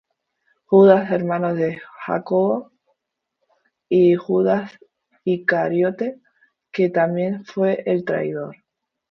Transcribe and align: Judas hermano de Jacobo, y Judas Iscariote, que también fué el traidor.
Judas 0.65 1.11
hermano 1.11 1.53
de 1.53 1.79
Jacobo, 2.07 2.71
y 3.87 4.15
Judas 4.15 4.71
Iscariote, 5.25 6.19
que 6.71 6.89
también 6.89 7.45
fué 7.45 7.83
el 7.85 8.03
traidor. 8.03 8.55